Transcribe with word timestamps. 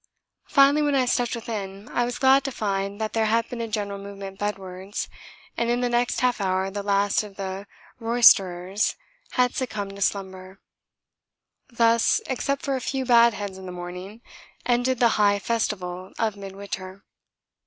Finally 0.47 0.81
when 0.81 0.95
I 0.95 1.05
stepped 1.05 1.35
within, 1.35 1.87
I 1.89 2.05
was 2.05 2.17
glad 2.17 2.43
to 2.45 2.51
find 2.51 2.99
that 2.99 3.13
there 3.13 3.27
had 3.27 3.47
been 3.49 3.61
a 3.61 3.67
general 3.67 3.99
movement 3.99 4.39
bedwards, 4.39 5.07
and 5.55 5.69
in 5.69 5.81
the 5.81 5.89
next 5.89 6.21
half 6.21 6.41
hour 6.41 6.71
the 6.71 6.81
last 6.81 7.21
of 7.21 7.35
the 7.35 7.67
roysterers 7.99 8.95
had 9.33 9.53
succumbed 9.53 9.95
to 9.97 10.01
slumber. 10.01 10.59
Thus, 11.69 12.19
except 12.25 12.63
for 12.63 12.75
a 12.75 12.81
few 12.81 13.05
bad 13.05 13.35
heads 13.35 13.59
in 13.59 13.67
the 13.67 13.71
morning, 13.71 14.21
ended 14.65 14.97
the 14.97 15.21
High 15.21 15.37
Festival 15.37 16.13
of 16.17 16.35
Midwinter. 16.35 17.03